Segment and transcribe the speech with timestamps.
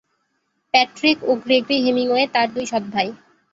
[0.73, 3.07] Patrick ও Gregory Hemingway তার দুই সৎ ভাই।